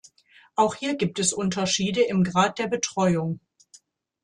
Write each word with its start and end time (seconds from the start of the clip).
Auch 0.55 0.73
hier 0.73 0.95
gibt 0.95 1.19
es 1.19 1.31
Unterschiede 1.31 2.01
im 2.01 2.23
Grad 2.23 2.57
der 2.57 2.65
Betreuung. 2.65 3.39